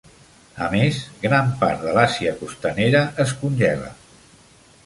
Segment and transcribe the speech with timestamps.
[0.67, 3.93] A més, gran part de l'Àsia costanera es congela.